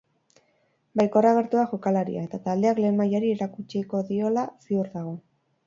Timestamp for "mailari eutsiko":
3.03-4.05